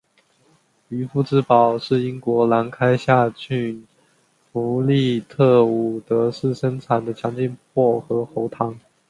[0.87, 3.85] 渔夫之宝是英国兰开夏郡
[4.51, 8.79] 弗利特伍德市生产的强劲薄荷喉糖。